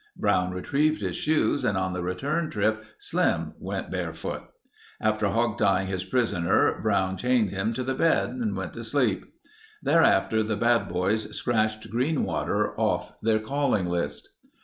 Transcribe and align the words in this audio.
Brown 0.17 0.51
retrieved 0.51 1.01
his 1.03 1.15
shoes 1.15 1.63
and 1.63 1.77
on 1.77 1.93
the 1.93 2.01
return 2.01 2.49
trip 2.49 2.83
Slim 2.97 3.53
went 3.59 3.91
barefoot. 3.91 4.49
After 4.99 5.27
hog 5.29 5.59
tying 5.59 5.85
his 5.89 6.03
prisoner 6.03 6.79
Brown 6.81 7.17
chained 7.17 7.51
him 7.51 7.71
to 7.73 7.83
the 7.83 7.93
bed 7.93 8.31
and 8.31 8.57
went 8.57 8.73
to 8.73 8.83
sleep. 8.83 9.25
Thereafter, 9.83 10.41
the 10.41 10.57
bad 10.57 10.87
boys 10.89 11.35
scratched 11.37 11.91
Greenwater 11.91 12.73
off 12.79 13.11
their 13.21 13.37
calling 13.37 13.85
list. 13.85 14.29